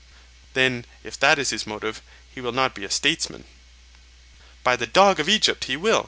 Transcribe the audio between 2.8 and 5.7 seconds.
a statesman. By the dog of Egypt,